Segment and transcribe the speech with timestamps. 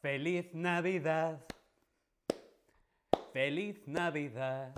[0.00, 1.38] Feliz Navidad.
[3.34, 4.72] Feliz Navidad.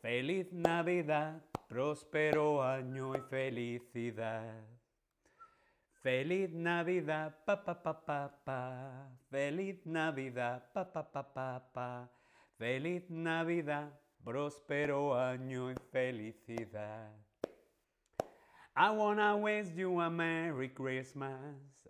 [0.00, 1.42] Feliz Navidad.
[1.68, 4.62] Próspero año y felicidad.
[6.00, 9.08] Feliz Navidad, pa pa pa pa pa.
[9.30, 12.08] Feliz Navidad, pa pa pa pa pa.
[12.58, 13.90] Feliz Navidad,
[14.22, 17.23] próspero año y felicidad.
[18.76, 21.30] I wanna wish you a Merry Christmas.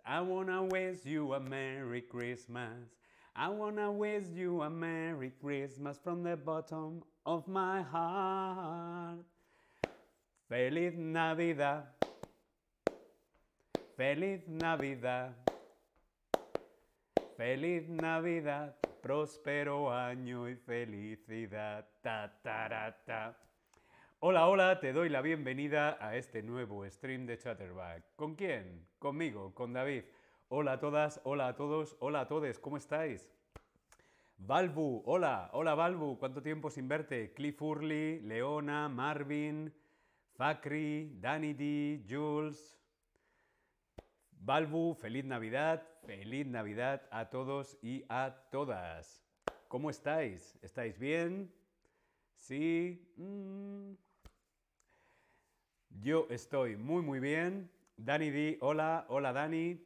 [0.04, 2.90] I wanna wish you a Merry Christmas.
[3.34, 9.24] I wanna wish you a Merry Christmas from the bottom of my heart.
[10.46, 11.84] Feliz Navidad.
[13.96, 15.32] Feliz Navidad.
[17.38, 18.74] Feliz Navidad.
[19.02, 21.86] Próspero año y felicidad.
[22.02, 23.34] Ta, ta, ta.
[24.26, 28.16] Hola, hola, te doy la bienvenida a este nuevo stream de Chatterback.
[28.16, 28.88] ¿Con quién?
[28.98, 30.04] Conmigo, con David.
[30.48, 33.30] Hola a todas, hola a todos, hola a todos, ¿cómo estáis?
[34.38, 37.34] Balbu, hola, hola Balbu, ¿cuánto tiempo sin verte?
[37.34, 39.70] Cliff Hurley, Leona, Marvin,
[40.36, 42.78] Fakri, Danny D, Jules.
[44.30, 49.22] Balbu, feliz Navidad, feliz Navidad a todos y a todas.
[49.68, 50.58] ¿Cómo estáis?
[50.62, 51.52] ¿Estáis bien?
[52.36, 53.12] ¿Sí?
[53.18, 54.03] Mm.
[56.02, 57.70] Yo estoy muy muy bien.
[57.96, 59.80] Dani D, hola, hola Dani.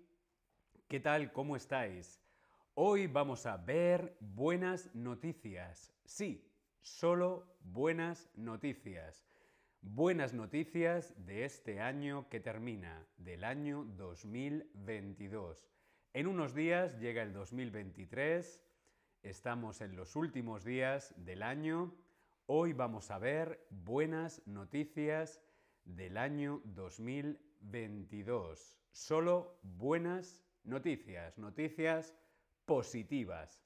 [0.88, 1.32] ¿Qué tal?
[1.32, 2.18] ¿Cómo estáis?
[2.74, 5.92] Hoy vamos a ver buenas noticias.
[6.06, 6.50] Sí,
[6.80, 9.26] solo buenas noticias.
[9.82, 15.68] Buenas noticias de este año que termina, del año 2022.
[16.14, 18.62] En unos días llega el 2023,
[19.22, 21.94] estamos en los últimos días del año.
[22.46, 25.42] Hoy vamos a ver buenas noticias
[25.88, 28.78] del año 2022.
[28.92, 32.14] Solo buenas noticias, noticias
[32.66, 33.62] positivas.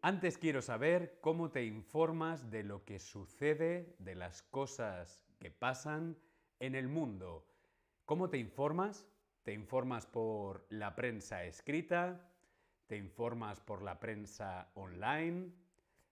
[0.00, 6.16] Antes quiero saber cómo te informas de lo que sucede, de las cosas que pasan
[6.60, 7.46] en el mundo.
[8.04, 9.06] ¿Cómo te informas?
[9.42, 12.30] ¿Te informas por la prensa escrita?
[12.86, 15.52] ¿Te informas por la prensa online?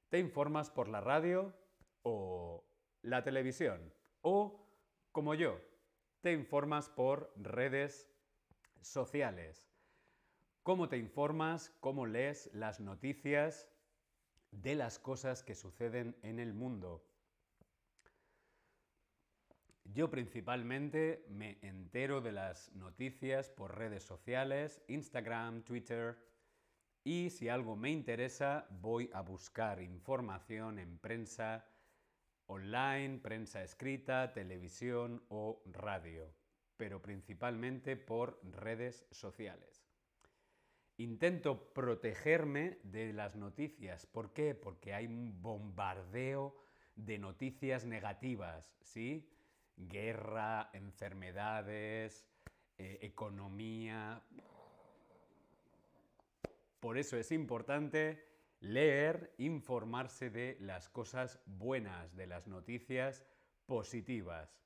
[0.09, 1.55] ¿Te informas por la radio
[2.03, 2.65] o
[3.03, 3.93] la televisión?
[4.23, 4.70] ¿O
[5.13, 5.61] como yo,
[6.21, 8.09] te informas por redes
[8.81, 9.69] sociales.
[10.63, 11.71] ¿Cómo te informas?
[11.81, 13.69] ¿Cómo lees las noticias
[14.51, 17.05] de las cosas que suceden en el mundo?
[19.85, 26.17] Yo principalmente me entero de las noticias por redes sociales, Instagram, Twitter,
[27.03, 31.67] y si algo me interesa voy a buscar información en prensa,
[32.51, 36.35] online, prensa escrita, televisión o radio,
[36.77, 39.87] pero principalmente por redes sociales.
[40.97, 44.05] Intento protegerme de las noticias.
[44.05, 44.55] ¿Por qué?
[44.55, 46.57] Porque hay un bombardeo
[46.97, 49.33] de noticias negativas, ¿sí?
[49.77, 52.27] Guerra, enfermedades,
[52.79, 54.23] eh, economía.
[56.81, 58.30] Por eso es importante
[58.61, 63.27] leer, informarse de las cosas buenas, de las noticias
[63.67, 64.61] positivas.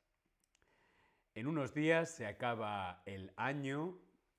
[1.35, 3.99] En unos días se acaba el año,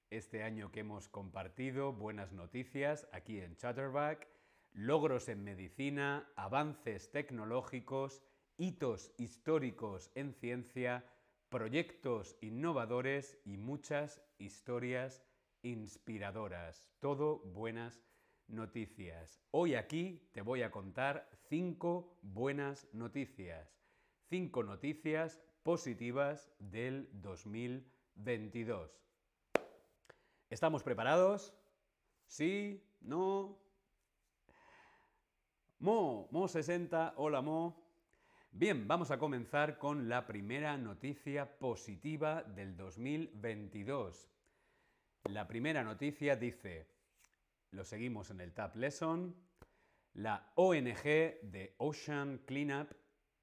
[0.09, 4.27] este año que hemos compartido, buenas noticias aquí en Chatterback,
[4.73, 8.23] logros en medicina, avances tecnológicos,
[8.57, 11.05] hitos históricos en ciencia,
[11.49, 15.23] proyectos innovadores y muchas historias
[15.61, 16.85] inspiradoras.
[16.99, 18.15] Todo buenas noticias.
[19.51, 23.75] Hoy aquí te voy a contar cinco buenas noticias.
[24.29, 28.91] Cinco noticias positivas del 2022.
[30.50, 31.53] ¿Estamos preparados?
[32.28, 32.84] ¿Sí?
[33.01, 33.57] ¿No?
[35.79, 37.84] Mo, Mo60, hola Mo.
[38.51, 44.29] Bien, vamos a comenzar con la primera noticia positiva del 2022.
[45.25, 46.95] La primera noticia dice,
[47.75, 49.35] lo seguimos en el Tab Lesson,
[50.13, 52.91] la ONG de Ocean Cleanup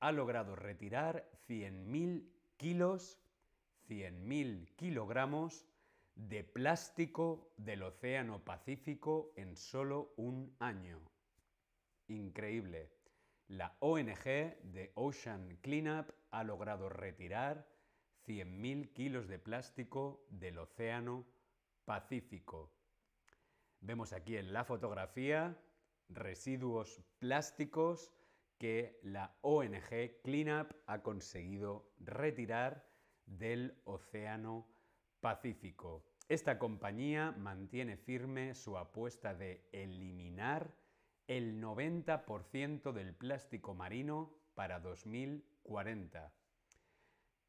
[0.00, 2.26] ha logrado retirar 100.000
[2.56, 3.20] kilos,
[3.88, 5.66] 100.000 kilogramos
[6.14, 11.00] de plástico del Océano Pacífico en solo un año.
[12.08, 12.90] Increíble.
[13.48, 17.68] La ONG de Ocean Cleanup ha logrado retirar
[18.26, 21.26] 100.000 kilos de plástico del Océano
[21.84, 22.81] Pacífico.
[23.82, 25.58] Vemos aquí en la fotografía
[26.08, 28.12] residuos plásticos
[28.56, 32.88] que la ONG Cleanup ha conseguido retirar
[33.26, 34.68] del Océano
[35.20, 36.04] Pacífico.
[36.28, 40.76] esta compañía mantiene firme su apuesta de eliminar
[41.26, 46.32] el 90% del plástico marino para 2040.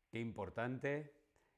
[0.10, 1.14] Qué importante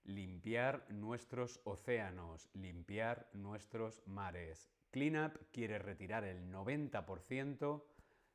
[0.05, 4.69] limpiar nuestros océanos, limpiar nuestros mares.
[4.91, 7.83] Cleanup quiere retirar el 90%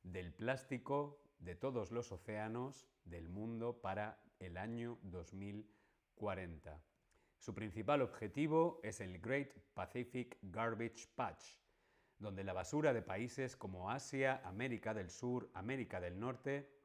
[0.02, 6.82] del plástico de todos los océanos del mundo para el año 2040.
[7.38, 11.56] Su principal objetivo es el Great Pacific Garbage Patch,
[12.18, 16.79] donde la basura de países como Asia, América del Sur, América del Norte,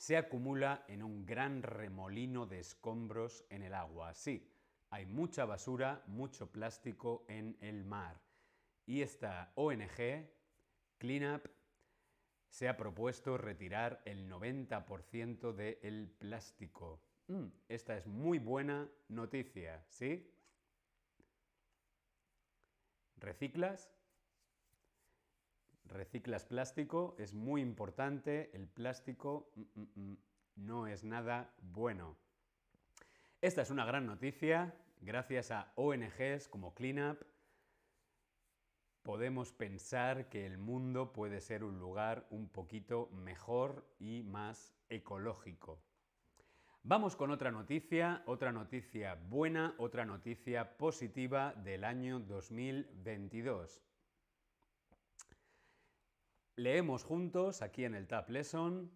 [0.00, 4.14] se acumula en un gran remolino de escombros en el agua.
[4.14, 4.50] Sí,
[4.88, 8.18] hay mucha basura, mucho plástico en el mar.
[8.86, 10.26] Y esta ONG,
[10.96, 11.46] Cleanup,
[12.48, 17.02] se ha propuesto retirar el 90% del plástico.
[17.26, 20.32] Mm, esta es muy buena noticia, ¿sí?
[23.18, 23.92] ¿Reciclas?
[25.90, 30.18] Reciclas plástico, es muy importante, el plástico mm, mm, mm,
[30.56, 32.16] no es nada bueno.
[33.40, 37.22] Esta es una gran noticia, gracias a ONGs como Cleanup,
[39.02, 45.82] podemos pensar que el mundo puede ser un lugar un poquito mejor y más ecológico.
[46.82, 53.82] Vamos con otra noticia, otra noticia buena, otra noticia positiva del año 2022.
[56.60, 58.92] Leemos juntos aquí en el Tab Lesson.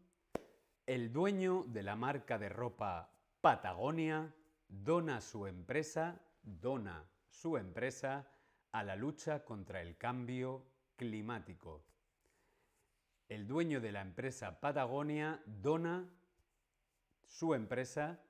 [0.85, 4.35] El dueño de la marca de ropa Patagonia
[4.69, 8.29] dona su empresa, dona su empresa
[8.71, 10.67] a la lucha contra el cambio
[10.97, 11.87] climático.
[13.31, 16.07] El dueño de la empresa Patagonia dona
[17.25, 18.21] su empresa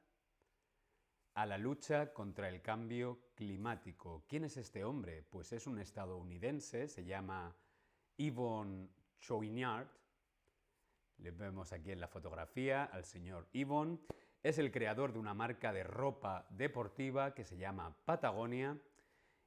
[1.34, 4.22] a la lucha contra el cambio climático.
[4.28, 5.24] ¿Quién es este hombre?
[5.24, 7.52] Pues es un estadounidense, se llama
[8.16, 8.90] Yvonne
[9.26, 9.88] Chouinard.
[11.18, 13.98] Le vemos aquí en la fotografía al señor Yvonne.
[14.42, 18.78] Es el creador de una marca de ropa deportiva que se llama Patagonia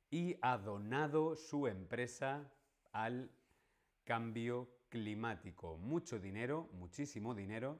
[0.09, 2.51] y ha donado su empresa
[2.91, 3.29] al
[4.03, 5.77] cambio climático.
[5.77, 7.80] Mucho dinero, muchísimo dinero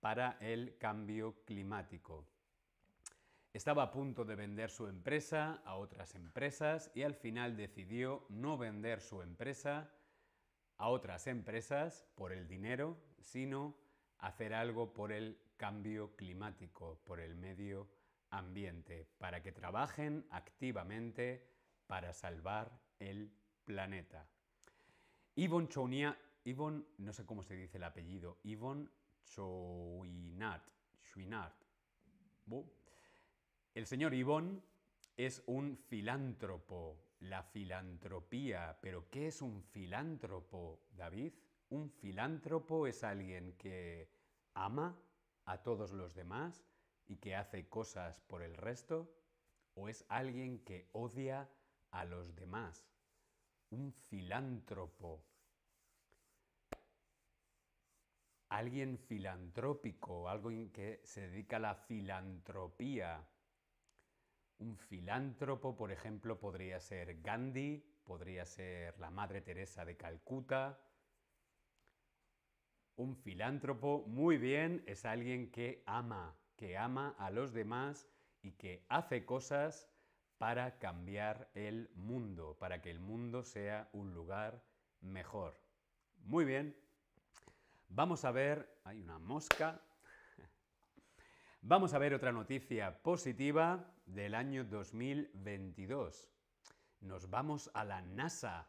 [0.00, 2.26] para el cambio climático.
[3.52, 8.56] Estaba a punto de vender su empresa a otras empresas y al final decidió no
[8.56, 9.90] vender su empresa
[10.82, 13.78] a otras empresas por el dinero, sino
[14.18, 17.88] hacer algo por el cambio climático, por el medio
[18.30, 21.48] ambiente, para que trabajen activamente
[21.86, 23.32] para salvar el
[23.64, 24.26] planeta.
[25.36, 28.88] Yvonne Chouinard, Yvonne, no sé cómo se dice el apellido, Yvonne
[29.24, 30.62] Chouinard,
[31.04, 31.52] Chouinard.
[33.72, 34.60] El señor Yvonne
[35.16, 38.78] es un filántropo, la filantropía.
[38.80, 41.32] ¿Pero qué es un filántropo, David?
[41.70, 44.10] Un filántropo es alguien que
[44.54, 44.98] ama
[45.44, 46.64] a todos los demás
[47.06, 49.14] y que hace cosas por el resto.
[49.74, 51.48] ¿O es alguien que odia
[51.90, 52.86] a los demás?
[53.70, 55.24] Un filántropo.
[58.50, 63.26] Alguien filantrópico, alguien que se dedica a la filantropía.
[64.58, 70.78] Un filántropo, por ejemplo, podría ser Gandhi, podría ser la Madre Teresa de Calcuta.
[72.96, 78.08] Un filántropo, muy bien, es alguien que ama, que ama a los demás
[78.42, 79.88] y que hace cosas
[80.38, 84.62] para cambiar el mundo, para que el mundo sea un lugar
[85.00, 85.54] mejor.
[86.24, 86.76] Muy bien.
[87.88, 89.80] Vamos a ver, hay una mosca.
[91.62, 96.28] Vamos a ver otra noticia positiva del año 2022.
[97.00, 98.68] Nos vamos a la NASA.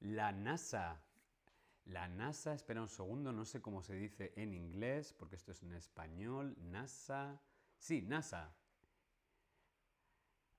[0.00, 1.02] La NASA.
[1.84, 5.62] La NASA, espera un segundo, no sé cómo se dice en inglés, porque esto es
[5.62, 6.56] en español.
[6.58, 7.40] NASA.
[7.76, 8.54] Sí, NASA.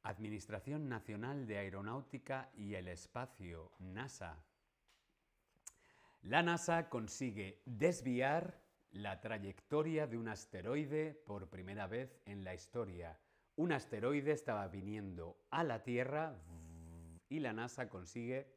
[0.04, 4.44] Administración Nacional de Aeronáutica y el Espacio, NASA.
[6.24, 13.18] La NASA consigue desviar la trayectoria de un asteroide por primera vez en la historia
[13.56, 16.36] un asteroide estaba viniendo a la Tierra
[17.30, 18.56] y la NASA consigue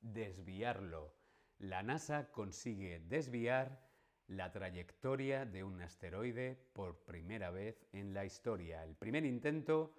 [0.00, 1.14] desviarlo.
[1.58, 3.84] La NASA consigue desviar
[4.26, 8.82] la trayectoria de un asteroide por primera vez en la historia.
[8.84, 9.94] El primer intento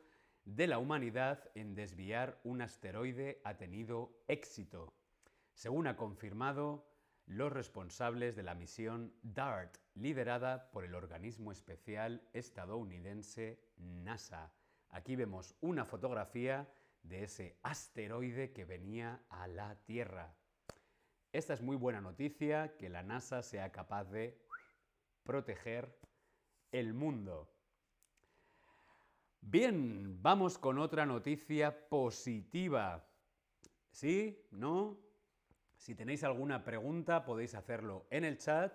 [0.46, 4.94] de la humanidad en desviar un asteroide ha tenido éxito.
[5.54, 6.88] Según ha confirmado
[7.28, 14.54] los responsables de la misión DART, liderada por el organismo especial estadounidense NASA.
[14.90, 16.70] Aquí vemos una fotografía
[17.04, 20.36] de ese asteroide que venía a la Tierra.
[21.32, 24.40] Esta es muy buena noticia, que la NASA sea capaz de
[25.24, 26.00] proteger
[26.72, 27.52] el mundo.
[29.42, 33.06] Bien, vamos con otra noticia positiva.
[33.92, 34.48] ¿Sí?
[34.52, 35.05] ¿No?
[35.86, 38.74] Si tenéis alguna pregunta podéis hacerlo en el chat.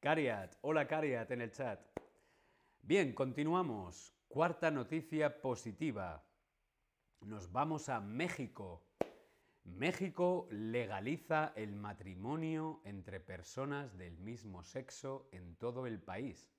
[0.00, 1.78] Cariat, hola Cariat en el chat.
[2.82, 4.12] Bien, continuamos.
[4.26, 6.26] Cuarta noticia positiva.
[7.20, 8.82] Nos vamos a México.
[9.62, 16.50] México legaliza el matrimonio entre personas del mismo sexo en todo el país.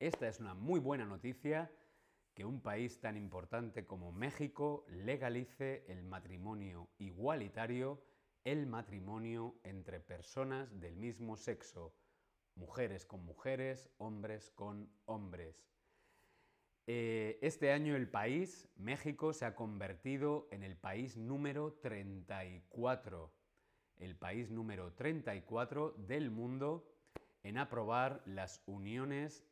[0.00, 1.70] Esta es una muy buena noticia
[2.34, 8.02] que un país tan importante como México legalice el matrimonio igualitario,
[8.44, 11.94] el matrimonio entre personas del mismo sexo,
[12.54, 15.66] mujeres con mujeres, hombres con hombres.
[16.86, 23.32] Eh, este año el país, México, se ha convertido en el país número 34,
[23.98, 26.90] el país número 34 del mundo
[27.42, 29.44] en aprobar las uniones,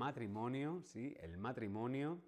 [0.00, 1.14] matrimonio, ¿sí?
[1.20, 2.22] El matrimonio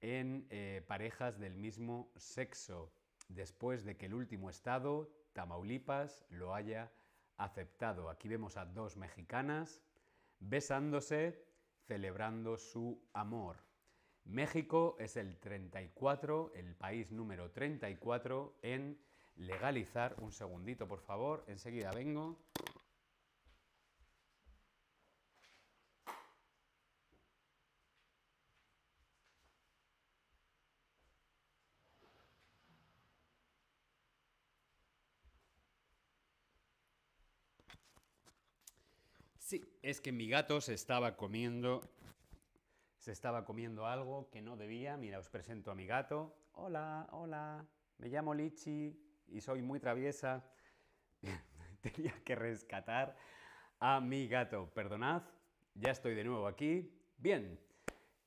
[0.00, 2.92] en eh, parejas del mismo sexo,
[3.28, 6.92] después de que el último estado, Tamaulipas, lo haya
[7.36, 8.10] aceptado.
[8.10, 9.82] Aquí vemos a dos mexicanas
[10.38, 11.44] besándose,
[11.88, 13.56] celebrando su amor.
[14.24, 19.00] México es el 34, el país número 34 en
[19.34, 20.14] legalizar.
[20.20, 22.38] Un segundito, por favor, enseguida vengo.
[39.48, 41.80] Sí, es que mi gato se estaba comiendo.
[42.98, 44.98] Se estaba comiendo algo que no debía.
[44.98, 46.36] Mira, os presento a mi gato.
[46.52, 47.66] Hola, hola.
[47.96, 48.94] Me llamo Lichi
[49.26, 50.44] y soy muy traviesa.
[51.80, 53.16] Tenía que rescatar
[53.78, 54.70] a mi gato.
[54.74, 55.22] Perdonad,
[55.72, 56.92] ya estoy de nuevo aquí.
[57.16, 57.58] Bien,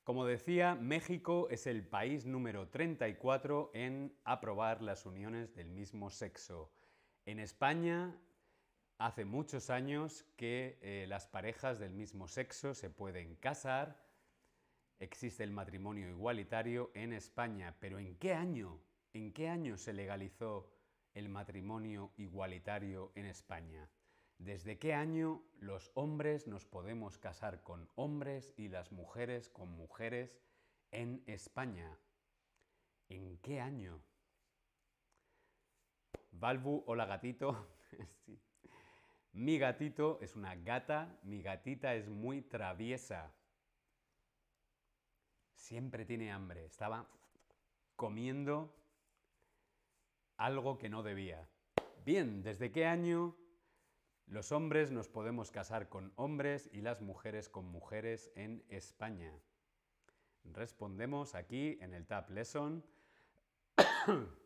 [0.02, 6.72] como decía, México es el país número 34 en aprobar las uniones del mismo sexo.
[7.26, 8.12] En España
[8.98, 14.00] Hace muchos años que eh, las parejas del mismo sexo se pueden casar,
[15.00, 18.80] existe el matrimonio igualitario en España, pero ¿en qué año?
[19.12, 20.70] ¿En qué año se legalizó
[21.14, 23.90] el matrimonio igualitario en España?
[24.38, 30.40] ¿Desde qué año los hombres nos podemos casar con hombres y las mujeres con mujeres
[30.90, 31.98] en España?
[33.08, 34.02] ¿En qué año?
[36.32, 37.68] Balbu, hola gatito.
[38.26, 38.40] sí.
[39.32, 43.32] Mi gatito es una gata, mi gatita es muy traviesa.
[45.54, 46.66] Siempre tiene hambre.
[46.66, 47.08] Estaba
[47.96, 48.74] comiendo
[50.36, 51.48] algo que no debía.
[52.04, 53.34] Bien, ¿desde qué año
[54.26, 59.32] los hombres nos podemos casar con hombres y las mujeres con mujeres en España?
[60.44, 62.84] Respondemos aquí en el Tab Lesson.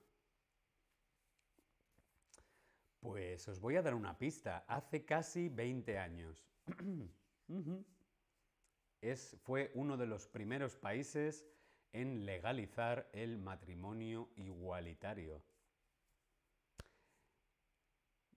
[3.06, 4.64] Pues os voy a dar una pista.
[4.66, 6.44] Hace casi 20 años.
[9.00, 11.46] es, fue uno de los primeros países
[11.92, 15.40] en legalizar el matrimonio igualitario.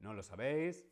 [0.02, 0.88] ¿No lo sabéis?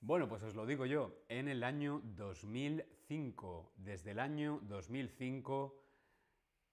[0.00, 1.24] Bueno, pues os lo digo yo.
[1.28, 5.76] En el año 2005, desde el año 2005,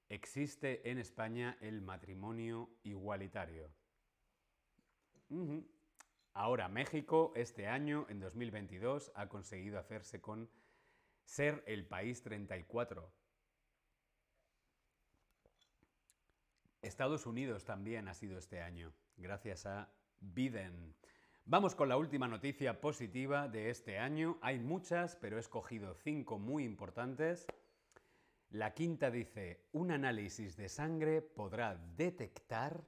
[0.10, 3.81] existe en España el matrimonio igualitario.
[6.34, 10.50] Ahora, México este año, en 2022, ha conseguido hacerse con
[11.24, 13.12] ser el país 34.
[16.82, 20.96] Estados Unidos también ha sido este año, gracias a Biden.
[21.46, 24.38] Vamos con la última noticia positiva de este año.
[24.42, 27.46] Hay muchas, pero he escogido cinco muy importantes.
[28.50, 32.84] La quinta dice, un análisis de sangre podrá detectar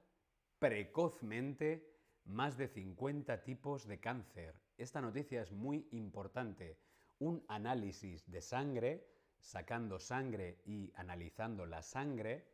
[0.60, 1.93] precozmente
[2.26, 4.60] más de 50 tipos de cáncer.
[4.78, 6.78] Esta noticia es muy importante.
[7.20, 9.08] Un análisis de sangre,
[9.40, 12.48] sacando sangre y analizando la sangre,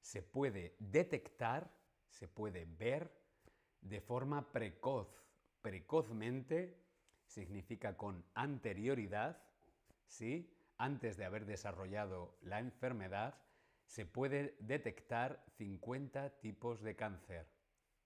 [0.00, 1.70] se puede detectar,
[2.08, 3.12] se puede ver
[3.80, 5.08] de forma precoz.
[5.62, 6.80] Precozmente
[7.24, 9.42] significa con anterioridad,
[10.06, 10.56] ¿sí?
[10.78, 13.38] Antes de haber desarrollado la enfermedad,
[13.84, 17.59] se puede detectar 50 tipos de cáncer.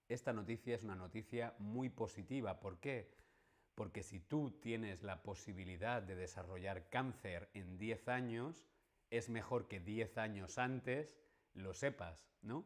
[0.07, 2.59] Esta noticia es una noticia muy positiva.
[2.59, 3.11] ¿Por qué?
[3.73, 8.67] Porque si tú tienes la posibilidad de desarrollar cáncer en 10 años,
[9.09, 11.17] es mejor que 10 años antes
[11.53, 12.65] lo sepas, ¿no?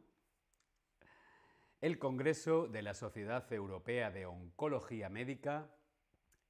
[1.81, 5.73] El Congreso de la Sociedad Europea de Oncología Médica,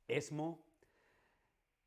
[0.07, 0.65] ESMO,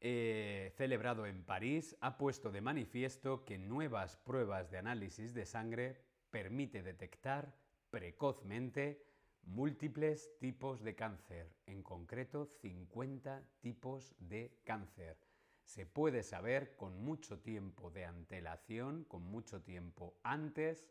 [0.00, 6.04] eh, celebrado en París, ha puesto de manifiesto que nuevas pruebas de análisis de sangre
[6.30, 7.62] permite detectar
[7.92, 9.04] precozmente
[9.42, 15.18] múltiples tipos de cáncer, en concreto 50 tipos de cáncer.
[15.62, 20.88] Se puede saber con mucho tiempo de antelación, con mucho tiempo antes,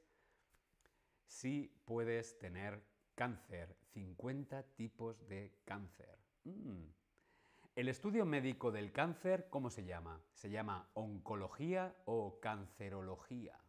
[1.26, 2.84] si puedes tener
[3.16, 3.76] cáncer.
[3.94, 6.18] 50 tipos de cáncer.
[6.44, 6.86] Mm.
[7.76, 10.22] El estudio médico del cáncer, ¿cómo se llama?
[10.34, 13.61] ¿Se llama oncología o cancerología?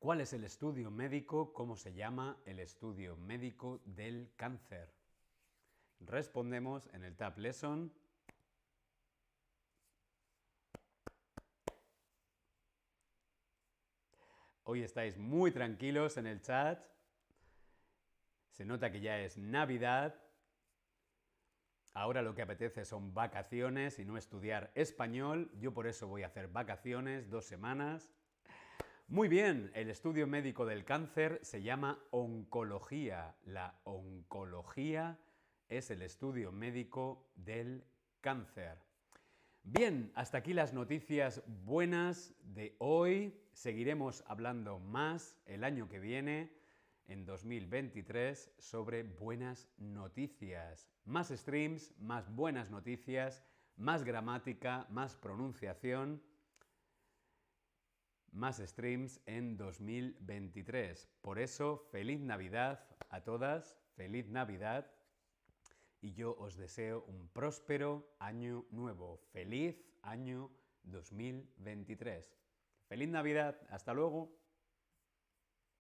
[0.00, 1.52] ¿Cuál es el estudio médico?
[1.52, 4.94] ¿Cómo se llama el estudio médico del cáncer?
[6.00, 7.92] Respondemos en el Tab Lesson.
[14.64, 16.82] Hoy estáis muy tranquilos en el chat.
[18.52, 20.18] Se nota que ya es Navidad.
[21.92, 25.50] Ahora lo que apetece son vacaciones y no estudiar español.
[25.60, 28.14] Yo por eso voy a hacer vacaciones, dos semanas.
[29.10, 33.34] Muy bien, el estudio médico del cáncer se llama oncología.
[33.44, 35.18] La oncología
[35.68, 37.82] es el estudio médico del
[38.20, 38.78] cáncer.
[39.64, 43.36] Bien, hasta aquí las noticias buenas de hoy.
[43.52, 46.52] Seguiremos hablando más el año que viene,
[47.08, 50.88] en 2023, sobre buenas noticias.
[51.04, 53.42] Más streams, más buenas noticias,
[53.76, 56.22] más gramática, más pronunciación
[58.32, 61.08] más streams en 2023.
[61.20, 64.90] Por eso, feliz Navidad a todas, feliz Navidad
[66.00, 69.20] y yo os deseo un próspero año nuevo.
[69.32, 70.50] Feliz año
[70.84, 72.34] 2023.
[72.88, 74.39] Feliz Navidad, hasta luego.